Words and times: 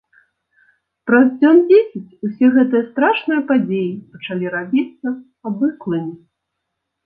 Праз 1.09 1.27
дзён 1.33 1.57
дзесяць 1.69 2.15
усе 2.29 2.45
гэтыя 2.57 2.83
страшныя 2.89 3.41
падзеі 3.53 3.95
пачалі 4.17 4.45
рабіцца 4.59 5.07
абыклымі. 5.53 6.13